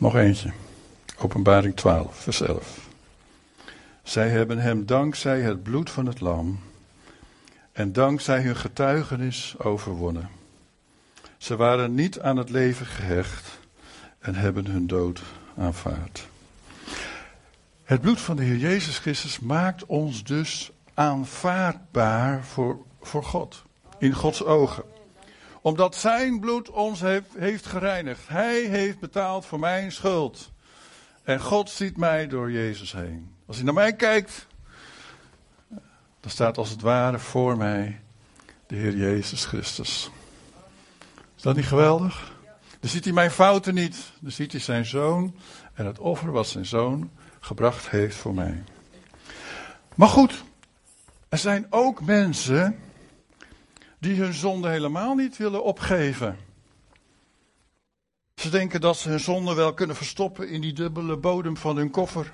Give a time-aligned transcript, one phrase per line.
[0.00, 0.52] Nog eentje.
[1.18, 2.78] Openbaring 12, vers 11.
[4.02, 6.60] Zij hebben hem dankzij het bloed van het lam
[7.72, 10.28] en dankzij hun getuigenis overwonnen.
[11.36, 13.60] Ze waren niet aan het leven gehecht
[14.18, 15.22] en hebben hun dood
[15.56, 16.28] aanvaard.
[17.84, 23.62] Het bloed van de Heer Jezus Christus maakt ons dus aanvaardbaar voor, voor God.
[23.98, 24.84] In Gods ogen.
[25.60, 28.28] Omdat zijn bloed ons heeft, heeft gereinigd.
[28.28, 30.50] Hij heeft betaald voor mijn schuld.
[31.22, 33.34] En God ziet mij door Jezus heen.
[33.46, 34.46] Als hij naar mij kijkt,
[36.20, 38.00] dan staat als het ware voor mij
[38.66, 40.10] de Heer Jezus Christus.
[41.36, 42.32] Is dat niet geweldig?
[42.80, 43.96] Dan ziet hij mijn fouten niet.
[44.20, 45.34] Dan ziet hij zijn zoon
[45.74, 48.62] en het offer wat zijn zoon gebracht heeft voor mij.
[49.94, 50.44] Maar goed,
[51.28, 52.78] er zijn ook mensen
[54.00, 56.38] die hun zonde helemaal niet willen opgeven.
[58.34, 61.90] Ze denken dat ze hun zonde wel kunnen verstoppen in die dubbele bodem van hun
[61.90, 62.32] koffer.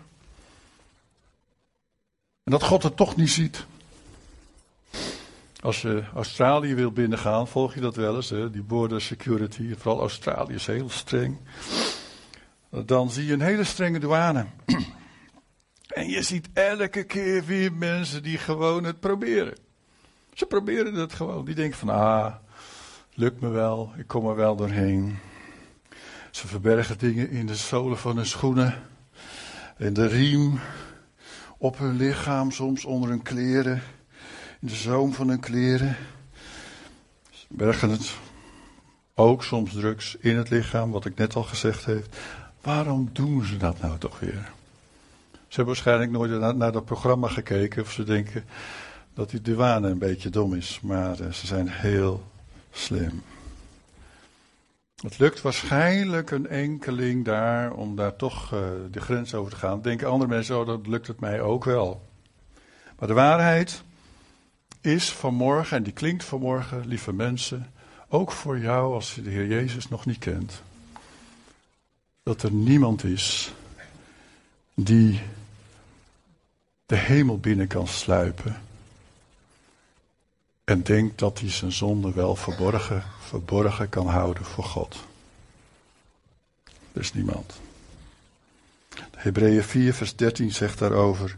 [2.44, 3.66] En dat God het toch niet ziet.
[5.60, 8.50] Als je Australië wil binnengaan, volg je dat wel eens, hè?
[8.50, 11.38] die border security, vooral Australië is heel streng.
[12.70, 14.46] Dan zie je een hele strenge douane.
[15.86, 19.65] En je ziet elke keer weer mensen die gewoon het proberen.
[20.36, 21.44] Ze proberen het gewoon.
[21.44, 22.34] Die denken van, ah,
[23.14, 25.18] lukt me wel, ik kom er wel doorheen.
[26.30, 28.74] Ze verbergen dingen in de zolen van hun schoenen,
[29.78, 30.60] in de riem,
[31.58, 33.82] op hun lichaam, soms onder hun kleren,
[34.60, 35.96] in de zoom van hun kleren.
[37.30, 38.16] Ze bergen het
[39.14, 42.06] ook soms drugs in het lichaam, wat ik net al gezegd heb.
[42.60, 44.52] Waarom doen ze dat nou toch weer?
[45.32, 48.44] Ze hebben waarschijnlijk nooit naar dat programma gekeken of ze denken
[49.16, 52.24] dat die douane een beetje dom is, maar uh, ze zijn heel
[52.72, 53.22] slim.
[55.02, 59.82] Het lukt waarschijnlijk een enkeling daar om daar toch uh, de grens over te gaan.
[59.82, 62.08] Denken andere mensen, oh, dat lukt het mij ook wel.
[62.98, 63.82] Maar de waarheid
[64.80, 67.72] is vanmorgen, en die klinkt vanmorgen, lieve mensen,
[68.08, 70.62] ook voor jou als je de Heer Jezus nog niet kent,
[72.22, 73.52] dat er niemand is
[74.74, 75.20] die
[76.86, 78.64] de hemel binnen kan sluipen
[80.66, 84.96] en denkt dat hij zijn zonde wel verborgen, verborgen kan houden voor God.
[86.92, 87.52] Er is niemand.
[89.16, 91.36] Hebreeën 4, vers 13 zegt daarover: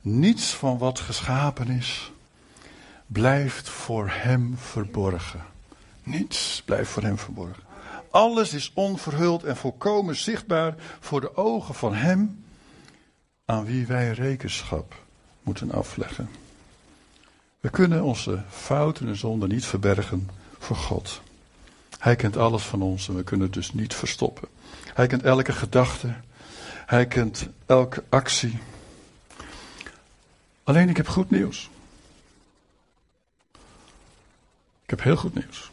[0.00, 2.12] Niets van wat geschapen is,
[3.06, 5.44] blijft voor hem verborgen.
[6.02, 7.62] Niets blijft voor hem verborgen.
[8.10, 12.44] Alles is onverhuld en volkomen zichtbaar voor de ogen van hem
[13.44, 14.94] aan wie wij rekenschap
[15.42, 16.28] moeten afleggen.
[17.60, 21.20] We kunnen onze fouten en zonden niet verbergen voor God.
[21.98, 24.48] Hij kent alles van ons en we kunnen het dus niet verstoppen.
[24.94, 26.14] Hij kent elke gedachte.
[26.86, 28.58] Hij kent elke actie.
[30.62, 31.70] Alleen ik heb goed nieuws.
[34.82, 35.70] Ik heb heel goed nieuws.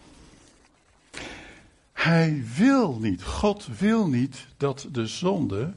[1.93, 5.73] Hij wil niet, God wil niet dat de zonde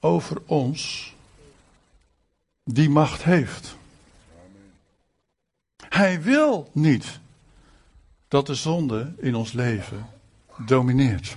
[0.00, 1.14] over ons
[2.64, 3.76] die macht heeft.
[5.96, 7.18] Hij wil niet
[8.28, 10.06] dat de zonde in ons leven
[10.66, 11.36] domineert.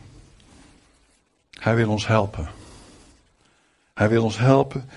[1.51, 2.49] Hij wil ons helpen.
[3.93, 4.89] Hij wil ons helpen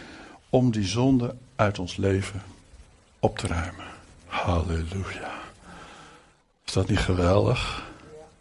[0.50, 2.42] om die zonde uit ons leven
[3.18, 3.84] op te ruimen.
[4.26, 5.40] Halleluja.
[6.64, 7.90] Is dat niet geweldig?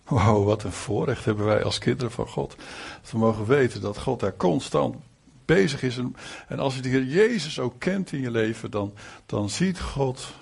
[0.08, 2.56] Wow, wat een voorrecht hebben wij als kinderen van God.
[3.02, 4.96] Dat we mogen weten dat God daar constant
[5.46, 5.98] bezig is.
[5.98, 6.16] En,
[6.48, 8.94] en als je de Heer Jezus ook kent in je leven, dan,
[9.26, 10.34] dan ziet God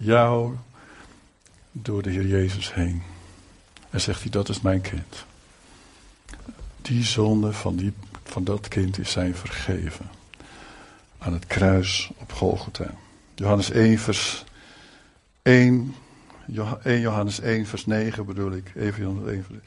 [0.00, 0.56] jou
[1.72, 3.02] door de Heer Jezus heen.
[3.90, 5.24] En zegt hij, dat is mijn kind.
[6.82, 7.92] Die zonde van, die,
[8.24, 10.10] van dat kind is zijn vergeven.
[11.18, 12.90] Aan het kruis op Golgotha.
[13.34, 14.44] Johannes 1 vers
[15.42, 15.94] 1,
[16.82, 18.72] 1 Johannes 1 vers 9 bedoel ik.
[18.74, 19.58] Even Johannes 1 vers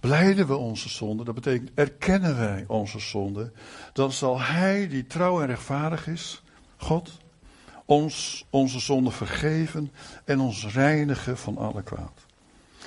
[0.00, 3.52] Beleiden we onze zonde, dat betekent erkennen wij onze zonde,
[3.92, 6.42] dan zal Hij die trouw en rechtvaardig is,
[6.76, 7.18] God,
[7.86, 9.92] ons onze zonde vergeven
[10.24, 12.26] en ons reinigen van alle kwaad.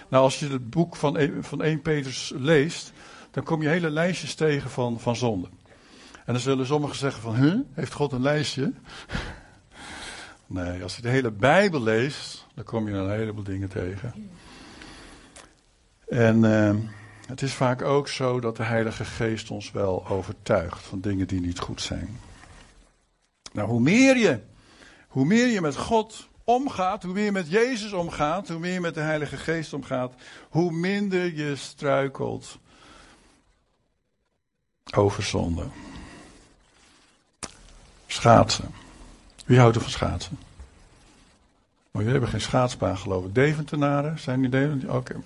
[0.10, 2.94] Nou, als je het boek van, e- van 1 Petrus leest,
[3.32, 5.52] dan kom je hele lijstjes tegen van, van zonden.
[6.26, 8.74] En dan zullen sommigen zeggen van, huh, heeft God een lijstje?
[10.52, 14.30] Nee, als je de hele Bijbel leest, dan kom je een heleboel dingen tegen.
[16.08, 16.76] En uh,
[17.28, 21.42] het is vaak ook zo dat de Heilige Geest ons wel overtuigt van dingen die
[21.42, 22.20] niet goed zijn.
[23.52, 24.40] Nou, hoe meer je,
[25.10, 28.80] hoe meer je met God omgaat, hoe meer je met Jezus omgaat, hoe meer je
[28.80, 30.14] met de Heilige Geest omgaat,
[30.50, 32.60] hoe minder je struikelt
[34.96, 35.68] over zonde.
[38.08, 38.74] Schaatsen.
[39.46, 40.40] Wie houdt er van schaatsen?
[41.92, 43.36] Maar jullie hebben geen schaatsbaan geloof ik.
[43.36, 44.90] Deventenaren zijn die Deventer?
[44.90, 44.98] Oké.
[44.98, 45.24] Okay.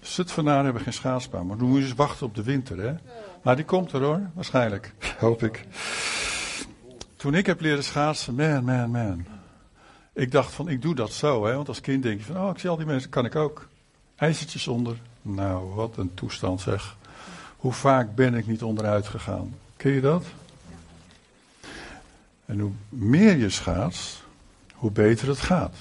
[0.00, 1.46] Zutphenaren hebben geen schaatsbaan.
[1.46, 2.94] Maar dan moet je eens wachten op de winter hè.
[3.42, 4.92] Maar die komt er hoor, waarschijnlijk.
[5.18, 5.64] Hoop ik.
[7.26, 9.26] Toen ik heb leren schaatsen, man, man, man.
[10.12, 11.54] Ik dacht van, ik doe dat zo, hè.
[11.54, 13.68] Want als kind denk je van, oh, ik zie al die mensen, kan ik ook.
[14.16, 14.96] IJzertjes onder.
[15.22, 16.96] Nou, wat een toestand zeg.
[17.56, 19.54] Hoe vaak ben ik niet onderuit gegaan?
[19.76, 20.24] Ken je dat?
[22.44, 24.22] En hoe meer je schaats,
[24.74, 25.74] hoe beter het gaat.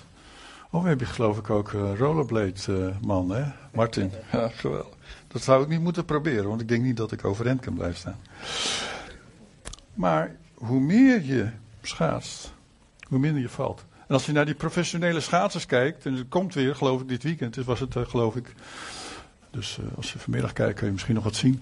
[0.70, 3.44] Oh, we hebben geloof ik ook een rollerblade uh, man, hè?
[3.74, 4.12] Martin.
[4.32, 4.94] Ja, geweldig.
[5.28, 7.98] Dat zou ik niet moeten proberen, want ik denk niet dat ik overeind kan blijven
[7.98, 8.20] staan.
[9.94, 11.50] Maar hoe meer je
[11.82, 12.54] schaatst,
[13.08, 13.86] hoe minder je valt.
[14.08, 17.24] En als je naar die professionele schaatsers kijkt, en het komt weer, geloof ik, dit
[17.24, 18.54] weekend, dus was het, uh, geloof ik.
[19.52, 21.62] Dus uh, als je vanmiddag kijkt, kun je misschien nog wat zien.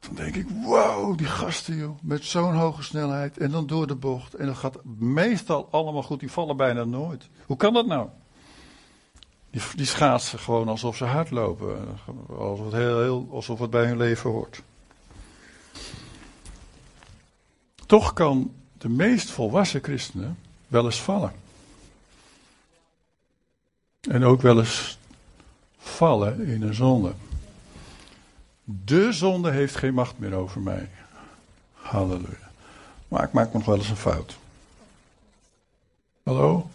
[0.00, 3.94] Dan denk ik, wow, die gasten joh, met zo'n hoge snelheid en dan door de
[3.94, 4.34] bocht.
[4.34, 7.28] En dat gaat meestal allemaal goed, die vallen bijna nooit.
[7.46, 8.08] Hoe kan dat nou?
[9.50, 11.98] Die, die schaatsen gewoon alsof ze hardlopen,
[12.28, 14.62] alsof het, heel, heel, alsof het bij hun leven hoort.
[17.88, 21.32] Toch kan de meest volwassen christenen wel eens vallen.
[24.00, 24.98] En ook wel eens
[25.78, 27.12] vallen in een zonde.
[28.64, 30.88] De zonde heeft geen macht meer over mij.
[31.72, 32.50] Halleluja.
[33.08, 34.38] Maar ik maak nog wel eens een fout.
[36.22, 36.70] Hallo?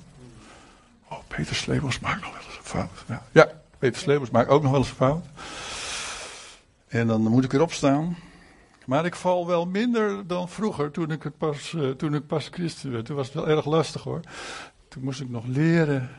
[1.09, 3.04] Oh, Peter Slebels maakt nog wel eens een fout.
[3.07, 5.25] Ja, ja Peter Slebels maakt ook nog wel eens een fout.
[6.88, 8.18] En dan moet ik weer opstaan.
[8.85, 12.47] Maar ik val wel minder dan vroeger, toen ik, het pas, uh, toen ik pas
[12.51, 13.06] christen werd.
[13.06, 14.19] Toen was het wel erg lastig hoor.
[14.88, 16.09] Toen moest ik nog leren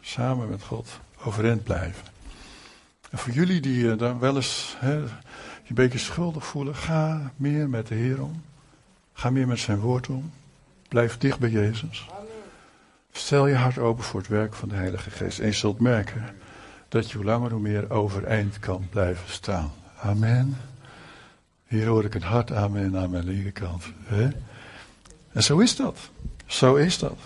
[0.00, 2.06] samen met God overeind blijven.
[3.10, 7.68] En voor jullie die uh, dan wel eens hè, een beetje schuldig voelen, ga meer
[7.68, 8.42] met de Heer om.
[9.12, 10.32] Ga meer met zijn woord om.
[10.88, 12.06] Blijf dicht bij Jezus.
[13.12, 15.38] Stel je hart open voor het werk van de Heilige Geest.
[15.38, 16.24] En je zult merken
[16.88, 19.72] dat je hoe langer hoe meer overeind kan blijven staan.
[20.00, 20.56] Amen.
[21.72, 23.84] Hier hoor ik een hart aan mijn linkerkant.
[24.04, 24.28] Hè?
[25.32, 25.98] En zo is dat.
[26.46, 27.18] Zo is dat.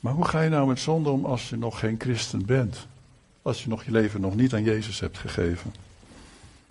[0.00, 2.86] Maar hoe ga je nou met zonde om als je nog geen christen bent?
[3.42, 5.74] Als je nog je leven nog niet aan Jezus hebt gegeven.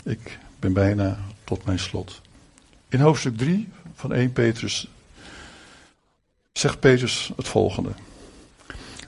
[0.03, 2.21] Ik ben bijna tot mijn slot.
[2.89, 4.87] In hoofdstuk 3 van 1 Petrus
[6.51, 7.91] zegt Petrus het volgende.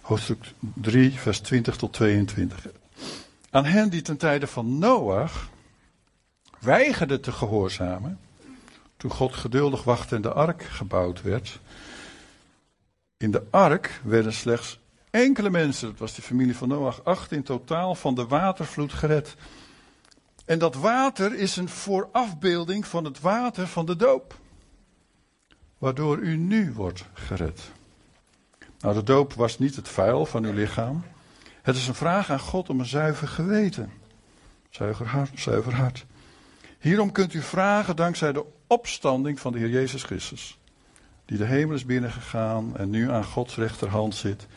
[0.01, 2.67] Hoofdstuk 3, vers 20 tot 22.
[3.49, 5.51] Aan hen die ten tijde van Noach
[6.63, 8.19] weigerden te gehoorzamen,
[8.97, 11.59] toen God geduldig wachtte en de ark gebouwd werd.
[13.17, 14.79] In de ark werden slechts
[15.09, 19.35] enkele mensen, dat was de familie van Noach, acht in totaal van de watervloed gered.
[20.45, 24.35] En dat water is een voorafbeelding van het water van de doop,
[25.77, 27.71] waardoor u nu wordt gered.
[28.79, 31.03] Nou, de doop was niet het vuil van uw lichaam.
[31.61, 33.91] Het is een vraag aan God om een zuiver geweten.
[34.69, 36.05] Zuiver hart, zuiver hart.
[36.83, 40.59] Hierom kunt u vragen dankzij de opstanding van de Heer Jezus Christus,
[41.25, 44.47] die de hemel is binnengegaan en nu aan Gods rechterhand zit,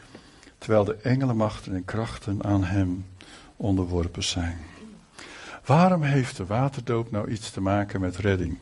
[0.58, 3.06] terwijl de engelenmachten en krachten aan Hem
[3.56, 4.58] onderworpen zijn.
[5.64, 8.58] Waarom heeft de waterdoop nou iets te maken met redding?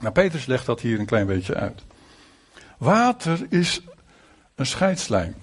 [0.00, 1.84] Nou, Petrus legt dat hier een klein beetje uit.
[2.78, 3.82] Water is
[4.54, 5.34] een scheidslijn.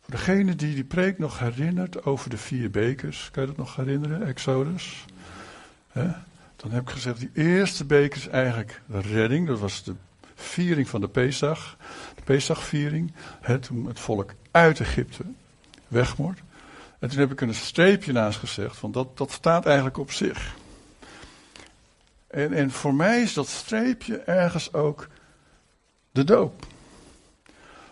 [0.00, 3.76] Voor degene die die preek nog herinnert over de vier bekers, kan je dat nog
[3.76, 5.04] herinneren, Exodus?
[6.56, 9.46] Dan heb ik gezegd, die eerste beker is eigenlijk redding.
[9.46, 9.94] Dat was de
[10.34, 11.76] viering van de Pesach.
[12.14, 13.12] De Pesachviering.
[13.60, 15.24] toen het volk uit Egypte
[15.88, 16.40] weg wordt.
[16.98, 20.54] En toen heb ik een streepje naast gezegd, want dat, dat staat eigenlijk op zich.
[22.26, 25.08] En, en voor mij is dat streepje ergens ook
[26.10, 26.66] de doop.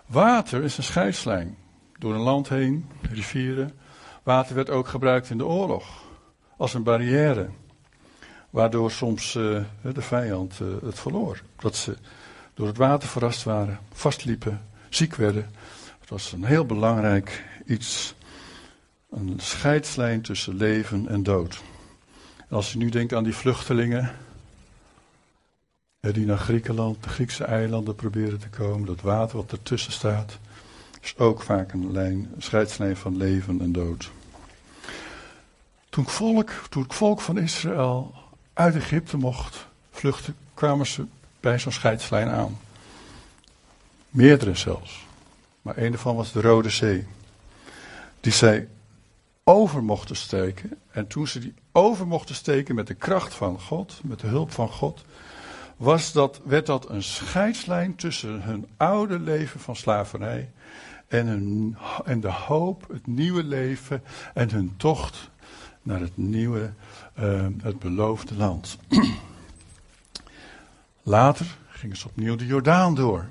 [0.06, 1.56] Water is een scheidslijn.
[1.98, 3.78] Door een land heen, rivieren.
[4.22, 6.02] Water werd ook gebruikt in de oorlog.
[6.56, 7.48] Als een barrière.
[8.56, 11.42] Waardoor soms uh, de vijand uh, het verloor.
[11.58, 11.96] Dat ze
[12.54, 15.50] door het water verrast waren, vastliepen, ziek werden.
[16.00, 18.14] Het was een heel belangrijk iets.
[19.10, 21.62] Een scheidslijn tussen leven en dood.
[22.36, 24.10] En als je nu denkt aan die vluchtelingen.
[26.00, 28.86] Die naar Griekenland, de Griekse eilanden proberen te komen.
[28.86, 30.38] Dat water wat ertussen staat.
[31.02, 34.10] Is ook vaak een, lijn, scheidslijn van leven en dood.
[35.88, 38.24] Toen volk, toen het volk van Israël
[38.56, 41.04] uit Egypte mocht vluchten, kwamen ze
[41.40, 42.58] bij zo'n scheidslijn aan.
[44.10, 45.06] Meerdere zelfs.
[45.62, 47.06] Maar een daarvan was de Rode Zee.
[48.20, 48.68] Die zij
[49.44, 50.78] over mochten steken.
[50.90, 54.52] En toen ze die over mochten steken met de kracht van God, met de hulp
[54.52, 55.04] van God,
[55.76, 60.50] was dat, werd dat een scheidslijn tussen hun oude leven van slavernij
[61.08, 64.02] en, hun, en de hoop, het nieuwe leven
[64.34, 65.30] en hun tocht
[65.86, 66.72] naar het nieuwe,
[67.20, 68.78] uh, het beloofde land.
[71.02, 73.28] Later gingen ze opnieuw de Jordaan door.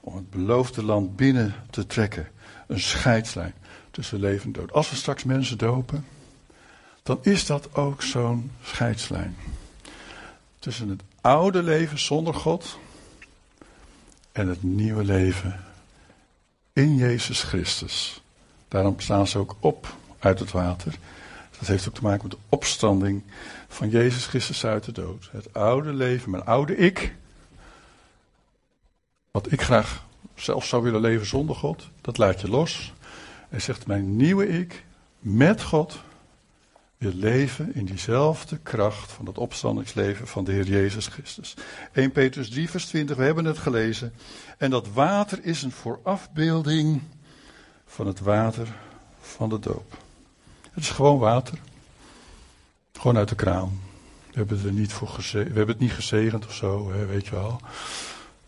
[0.00, 2.28] Om het beloofde land binnen te trekken.
[2.66, 3.54] Een scheidslijn
[3.90, 4.72] tussen leven en dood.
[4.72, 6.06] Als we straks mensen dopen,
[7.02, 9.36] dan is dat ook zo'n scheidslijn.
[10.58, 12.78] Tussen het oude leven zonder God
[14.32, 15.64] en het nieuwe leven
[16.72, 18.22] in Jezus Christus.
[18.68, 20.98] Daarom staan ze ook op uit het water.
[21.58, 23.22] Dat heeft ook te maken met de opstanding
[23.68, 25.28] van Jezus Christus uit de dood.
[25.32, 27.14] Het oude leven, mijn oude ik.
[29.30, 30.04] Wat ik graag
[30.34, 32.92] zelf zou willen leven zonder God, dat laat je los.
[33.48, 34.84] Hij zegt, mijn nieuwe ik
[35.18, 36.00] met God
[36.96, 41.54] wil leven in diezelfde kracht van het opstandingsleven van de Heer Jezus Christus.
[41.92, 44.12] 1 Petrus 3 vers 20, we hebben het gelezen.
[44.58, 47.00] En dat water is een voorafbeelding
[47.86, 48.68] van het water
[49.20, 50.03] van de doop.
[50.74, 51.58] Het is gewoon water.
[52.92, 53.80] Gewoon uit de kraan.
[54.30, 57.26] We hebben het er niet voor we hebben het niet gezegend of zo, hè, weet
[57.26, 57.60] je wel.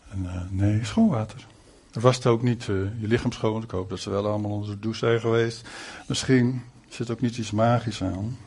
[0.09, 1.45] En, uh, nee, gewoon water.
[1.91, 3.63] Het was het ook niet uh, je lichaam schoon.
[3.63, 5.67] Ik hoop dat ze wel allemaal onder de douche zijn geweest.
[6.07, 8.37] Misschien zit ook niet iets magisch aan.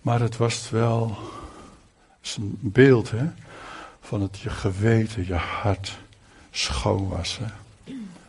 [0.00, 1.16] Maar het was wel
[2.22, 3.26] is een beeld hè,
[4.00, 5.98] van het je geweten, je hart
[6.50, 7.52] schoonwassen.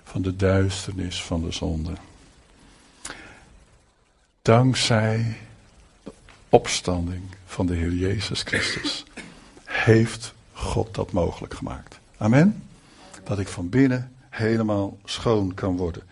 [0.04, 1.92] Van de duisternis van de zonde.
[4.48, 5.38] Dankzij
[6.04, 6.12] de
[6.50, 9.06] opstanding van de Heer Jezus Christus
[9.64, 12.00] heeft God dat mogelijk gemaakt.
[12.18, 12.64] Amen.
[13.24, 16.04] Dat ik van binnen helemaal schoon kan worden.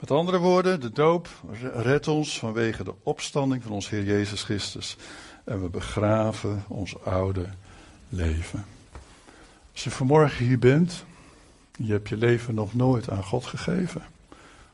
[0.00, 1.28] Met andere woorden, de doop
[1.74, 4.96] redt ons vanwege de opstanding van ons Heer Jezus Christus.
[5.44, 7.46] En we begraven ons oude
[8.08, 8.64] leven.
[9.72, 11.04] Als je vanmorgen hier bent,
[11.76, 14.02] je hebt je leven nog nooit aan God gegeven.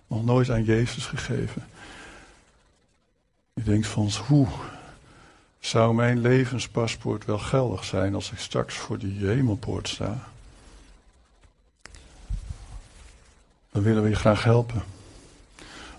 [0.06, 1.66] Nog nooit aan Jezus gegeven.
[3.54, 4.46] Je denkt van, hoe
[5.61, 10.28] zou mijn levenspaspoort wel geldig zijn als ik straks voor die hemelpoort sta?
[13.73, 14.82] Dan willen we je graag helpen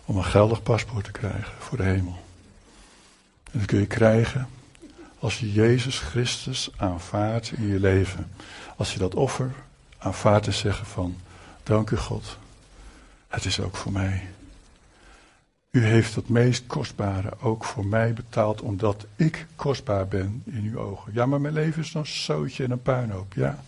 [0.06, 2.24] om een geldig paspoort te krijgen voor de hemel.
[3.52, 4.50] En dat kun je krijgen
[5.20, 8.32] als je Jezus Christus aanvaardt in je leven.
[8.76, 9.56] Als je dat offer
[9.98, 11.18] aanvaardt te zeggen van,
[11.64, 12.38] dank u God,
[13.28, 14.28] het is ook voor mij.
[15.76, 20.80] U heeft het meest kostbare ook voor mij betaald, omdat ik kostbaar ben in uw
[20.80, 21.14] ogen.
[21.14, 23.64] Ja, maar mijn leven is een zootje en een puinhoop, ja.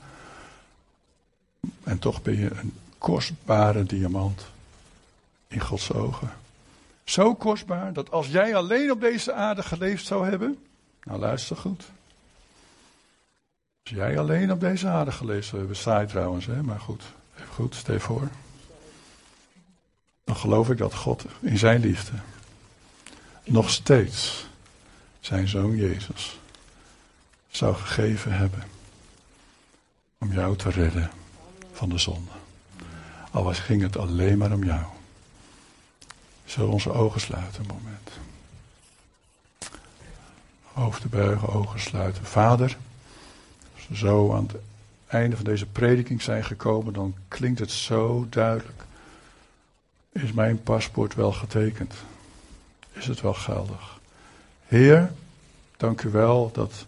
[1.84, 4.46] En toch ben je een kostbare diamant
[5.48, 6.32] in Gods ogen.
[7.04, 10.58] Zo kostbaar dat als jij alleen op deze aarde geleefd zou hebben,
[11.04, 11.84] nou luister goed.
[13.84, 16.64] Als jij alleen op deze aarde geleefd zou hebben, saai trouwens, hè?
[16.64, 17.04] maar goed,
[17.36, 18.28] even goed, stel voor.
[20.38, 22.12] Geloof ik dat God in zijn liefde
[23.44, 24.48] nog steeds
[25.20, 26.40] zijn zoon Jezus
[27.50, 28.64] zou gegeven hebben
[30.18, 31.12] om jou te redden
[31.72, 32.32] van de zonde.
[33.32, 34.86] Al was, ging het alleen maar om jou.
[36.46, 38.10] Zullen onze ogen sluiten een moment.
[40.64, 42.26] Hoofden buigen, ogen sluiten.
[42.26, 42.78] Vader,
[43.76, 44.56] als we zo aan het
[45.08, 48.86] einde van deze prediking zijn gekomen, dan klinkt het zo duidelijk.
[50.24, 51.94] Is mijn paspoort wel getekend?
[52.92, 54.00] Is het wel geldig?
[54.66, 55.12] Heer,
[55.78, 56.86] dank u wel dat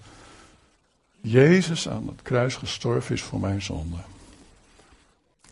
[1.21, 3.98] Jezus aan het kruis gestorven is voor mijn zonde.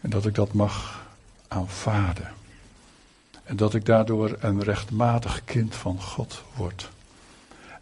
[0.01, 1.05] En dat ik dat mag
[1.47, 2.31] aanvaarden.
[3.43, 6.89] En dat ik daardoor een rechtmatig kind van God word.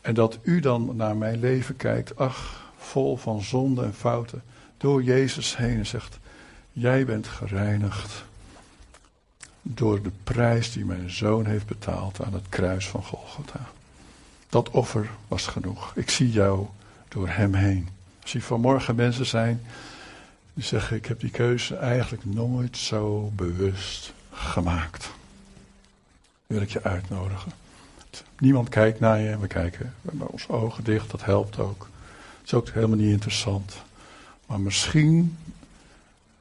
[0.02, 4.44] En dat u dan naar mijn leven kijkt, ach, vol van zonde en fouten,
[4.78, 6.20] door Jezus heen en zegt,
[6.72, 8.26] jij bent gereinigd
[9.68, 13.70] door de prijs die mijn zoon heeft betaald aan het kruis van Golgotha.
[14.50, 15.96] Dat offer was genoeg.
[15.96, 16.66] Ik zie jou
[17.08, 17.88] door hem heen.
[18.22, 19.62] Als er vanmorgen mensen zijn
[20.54, 25.12] die zeggen, ik heb die keuze eigenlijk nooit zo bewust gemaakt
[26.48, 27.52] wil ik je uitnodigen.
[28.40, 31.90] Niemand kijkt naar je, we kijken hebben onze ogen dicht, dat helpt ook.
[32.38, 33.76] Het is ook helemaal niet interessant.
[34.46, 35.38] Maar misschien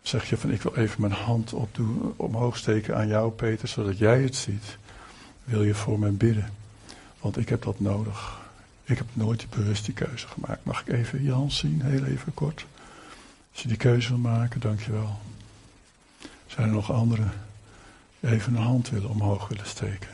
[0.07, 3.99] zeg je van ik wil even mijn hand opdoen, omhoog steken aan jou Peter, zodat
[3.99, 4.79] jij het ziet.
[5.45, 6.53] Wil je voor mij bidden?
[7.21, 8.43] Want ik heb dat nodig.
[8.85, 10.65] Ik heb nooit bewust die keuze gemaakt.
[10.65, 12.67] Mag ik even je zien, heel even kort?
[13.53, 15.19] Als je die keuze wil maken, dankjewel.
[16.47, 17.33] Zijn er nog anderen?
[18.21, 20.11] even een hand willen omhoog willen steken.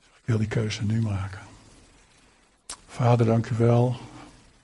[0.00, 1.40] Ik wil die keuze nu maken.
[2.86, 3.96] Vader, dank u wel.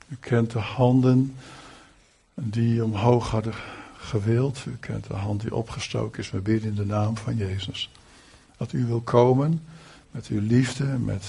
[0.08, 1.36] U kent de handen
[2.34, 3.54] die omhoog hadden
[4.12, 4.64] gewild.
[4.66, 6.30] U kent de hand die opgestoken is.
[6.30, 7.90] We bidden in de naam van Jezus.
[8.56, 9.62] Dat u wil komen
[10.10, 11.24] met uw liefde, met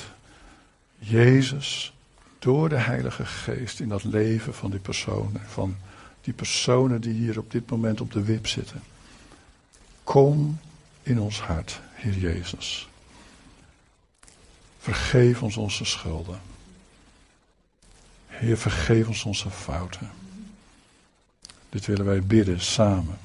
[0.99, 1.93] Jezus,
[2.39, 5.41] door de Heilige Geest in dat leven van die personen.
[5.47, 5.75] Van
[6.21, 8.81] die personen die hier op dit moment op de wip zitten.
[10.03, 10.59] Kom
[11.03, 12.87] in ons hart, Heer Jezus.
[14.79, 16.39] Vergeef ons onze schulden.
[18.27, 20.22] Heer, vergeef ons onze fouten.
[21.73, 23.17] Dit willen wij bidden samen.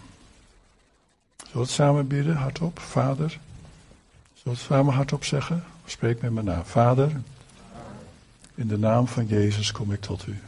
[1.36, 3.30] Zullen we het samen bidden, hardop, Vader?
[3.30, 5.64] Zullen we het samen hardop zeggen?
[5.84, 6.64] Spreek met me na.
[6.64, 7.20] Vader,
[8.54, 10.38] in de naam van Jezus kom ik tot u.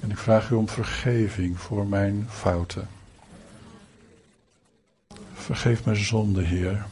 [0.00, 2.88] En ik vraag u om vergeving voor mijn fouten.
[5.34, 6.86] Vergeef mijn zonde, Heer.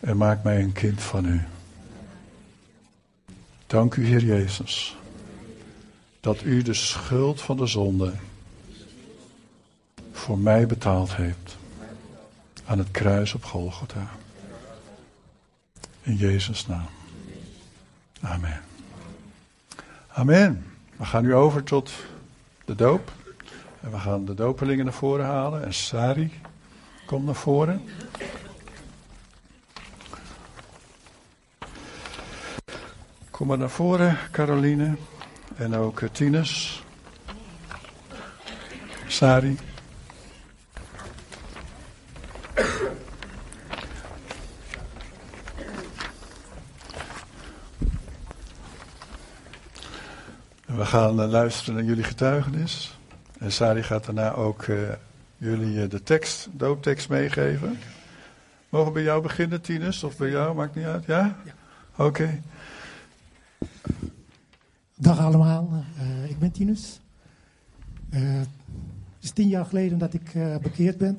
[0.00, 1.40] En maak mij een kind van u.
[3.66, 4.96] Dank u, Heer Jezus,
[6.20, 8.12] dat u de schuld van de zonde
[10.12, 11.56] voor mij betaald heeft
[12.64, 14.10] aan het kruis op Golgotha.
[16.02, 16.88] In Jezus' naam.
[18.20, 18.60] Amen.
[20.08, 20.64] Amen.
[20.96, 21.92] We gaan nu over tot
[22.64, 23.12] de doop.
[23.80, 25.64] En we gaan de dopelingen naar voren halen.
[25.64, 26.40] En Sari
[27.06, 27.88] komt naar voren.
[33.30, 34.96] Kom maar naar voren, Caroline.
[35.60, 36.84] En ook Tinus.
[39.06, 39.58] Sari.
[50.66, 52.98] We gaan luisteren naar jullie getuigenis.
[53.38, 54.78] En Sari gaat daarna ook uh,
[55.36, 57.78] jullie de tekst, dooptekst meegeven.
[58.68, 60.04] Mogen we bij jou beginnen, Tinus?
[60.04, 60.54] Of bij jou?
[60.54, 61.04] Maakt niet uit.
[61.06, 61.36] Ja?
[61.44, 61.52] ja.
[61.92, 62.02] Oké.
[62.02, 62.42] Okay.
[65.00, 67.00] Dag allemaal, uh, ik ben Tinus.
[68.10, 68.48] het
[69.20, 70.32] is tien jaar geleden dat ik
[70.62, 71.16] bekeerd ben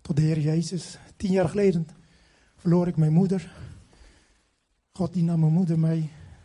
[0.00, 0.98] tot de Heer Jezus.
[1.16, 1.86] Tien jaar geleden
[2.56, 3.52] verloor ik mijn moeder.
[4.92, 6.10] God die nam mijn moeder mee